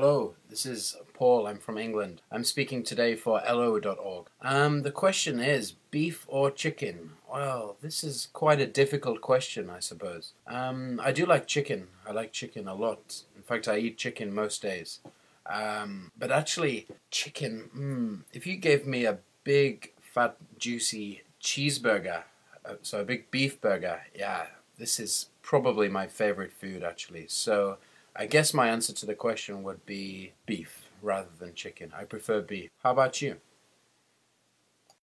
[0.00, 1.48] Hello, this is Paul.
[1.48, 2.22] I'm from England.
[2.30, 4.26] I'm speaking today for elllo.org.
[4.40, 7.14] Um, the question is beef or chicken?
[7.28, 10.34] Well, this is quite a difficult question, I suppose.
[10.46, 11.88] Um, I do like chicken.
[12.06, 13.24] I like chicken a lot.
[13.34, 15.00] In fact, I eat chicken most days.
[15.46, 22.22] Um, but actually, chicken, mm, if you gave me a big, fat, juicy cheeseburger,
[22.64, 24.46] uh, so a big beef burger, yeah,
[24.78, 27.26] this is probably my favorite food actually.
[27.26, 27.78] So
[28.20, 31.92] I guess my answer to the question would be beef rather than chicken.
[31.96, 32.68] I prefer beef.
[32.82, 33.36] How about you?